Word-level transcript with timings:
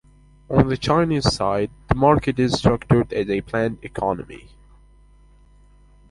On 0.49 0.67
the 0.67 0.77
Chinese 0.77 1.31
side 1.31 1.69
the 1.87 1.93
market 1.93 2.39
is 2.39 2.53
structured 2.57 3.13
as 3.13 3.29
a 3.29 3.41
planned 3.41 3.77
economy. 3.83 4.47